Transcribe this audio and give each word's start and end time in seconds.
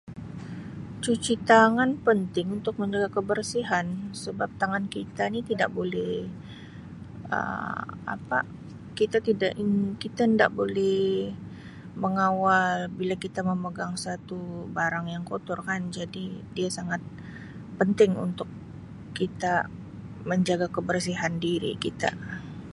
Cuci 1.03 1.33
tangan 1.51 1.89
penting 2.07 2.47
untuk 2.57 2.75
menjaga 2.81 3.09
kebersihan 3.17 3.85
sebab 4.23 4.49
tangan 4.61 4.85
kita 4.95 5.23
ni 5.33 5.39
tidak 5.49 5.69
boleh 5.77 6.13
Um 7.37 7.83
apa 8.15 8.39
kita 8.99 9.17
tidak 9.27 9.51
Um 9.63 9.73
kita 10.03 10.21
nda 10.33 10.47
boleh 10.59 11.01
mengawal 12.03 12.69
bila 12.99 13.15
kita 13.25 13.39
memegang 13.51 13.93
sesuatu 14.01 14.39
barang 14.77 15.05
yang 15.13 15.23
kotor 15.31 15.59
kan 15.69 15.81
jadi 15.97 16.25
dia 16.55 16.67
sangat 16.77 17.01
penting 17.79 18.11
untuk 18.27 18.49
kita 19.19 19.53
menjaga 20.29 20.67
kebersihan 20.75 21.33
diri 21.45 21.71
kita. 21.85 22.09